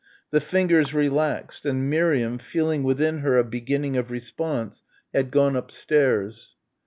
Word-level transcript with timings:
The 0.31 0.41
fingers 0.41 0.95
relaxed, 0.95 1.63
and 1.63 1.87
Miriam 1.87 2.39
feeling 2.39 2.81
within 2.81 3.19
her 3.19 3.37
a 3.37 3.43
beginning 3.43 3.97
of 3.97 4.09
response, 4.09 4.81
had 5.13 5.29
gone 5.29 5.55
upstairs. 5.55 6.55